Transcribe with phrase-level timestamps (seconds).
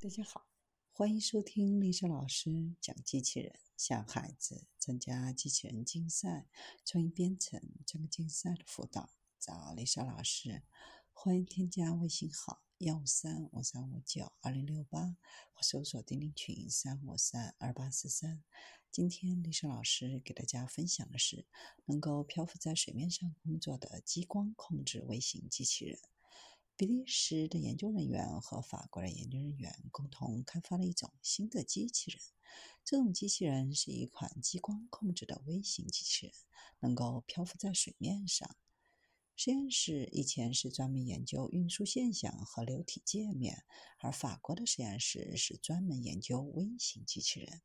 [0.00, 0.46] 大家好，
[0.92, 6.46] 欢迎收听丽莎老师讲机器人，向孩子参加机器人竞赛、
[6.84, 10.62] 创意编程这个竞赛的辅导，找丽莎老师。
[11.12, 15.16] 欢迎添加微信号幺五三五三五九二零六八，
[15.52, 18.44] 或搜索钉钉群三五三二八四三。
[18.92, 21.44] 今天丽莎老师给大家分享的是
[21.86, 25.98] 能够漂浮在水面上工作的激光控制微型机器人。
[26.78, 32.20] 比利时的研究人员和法国的研究人员共同开发了一种新的机器人。
[32.84, 36.34] 这种机器人是一款激光控制的微型机器人，
[36.78, 38.54] 能够漂浮在水面上。
[39.34, 43.64] 实验室以前是专门研究运输现象和流体界面，
[43.98, 47.60] 而法国的实验室是专门研究微型机器人。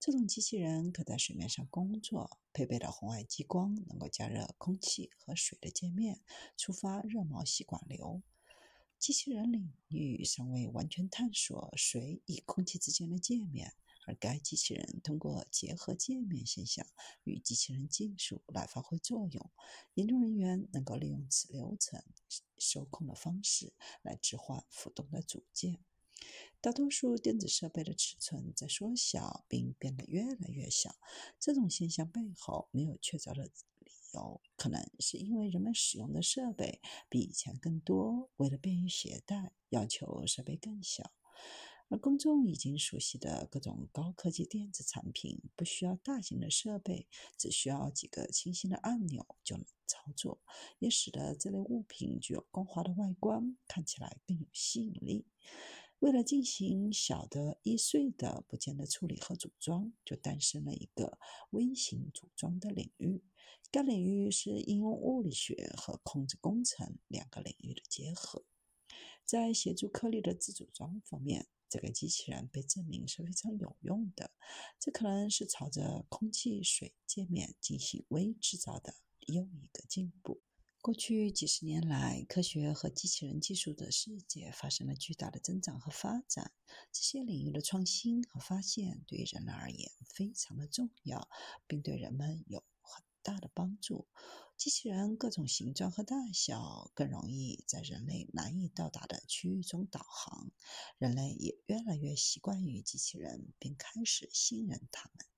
[0.00, 6.20] 这种机器人可在水面上工作，配备了红外激光能够加热空气和水的界面，
[6.56, 8.20] 触发热毛细管流。
[9.02, 13.74] 机器人领域尚未完全探索水与空气之间的界面，
[14.06, 16.86] 而该机器人通过结合界面现象
[17.24, 19.50] 与机器人技术来发挥作用。
[19.94, 22.00] 研究人员能够利用此流程
[22.58, 23.72] 受控的方式
[24.02, 25.80] 来置换浮动的组件。
[26.60, 30.94] 大多数电子设备的尺寸在缩小并变得越来越小。
[31.40, 33.50] 这种现象背后没有确凿的
[34.12, 41.12] 有，可能是因为人们使用的设备比以前更多，为了便于携带，要求设备更小。
[41.88, 50.40] 而公众已经熟悉的各种高科技电子产品，不需要大型的设备，只需要几个清晰的按钮就能操作，
[50.78, 55.26] 也使得这类物品具有光滑的外观，看起来更有吸引力。
[56.02, 61.16] 为了进行小的易碎的部件的处理和组装，就诞生了一个
[61.50, 63.22] 微型组装的领域。
[63.70, 68.44] 该领域是应用物理学和控制工程两个领域的结合。
[69.24, 74.32] 在协助颗粒的自组装方面，这个机器人被证明是非常有用的。
[74.80, 80.40] 这可能是朝着空气水界面进行微制造的又一个进步。
[80.82, 86.50] 过去几十年来，科学和机器人技术的世界发生了巨大的增长和发展。
[86.90, 91.28] 这些领域的创新和发现对于人类而言非常的重要，
[91.68, 94.08] 并对人们有很大的帮助。
[94.56, 100.50] 机器人各种形状和大小更容易在人类难以到达的区域中导航。
[100.98, 105.26] 人类也越来越习惯于机器人，并开始信任它们。